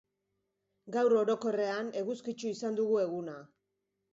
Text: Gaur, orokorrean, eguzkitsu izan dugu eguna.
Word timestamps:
Gaur, 0.95 1.13
orokorrean, 1.19 1.91
eguzkitsu 2.01 2.51
izan 2.55 2.81
dugu 2.81 2.99
eguna. 3.05 3.37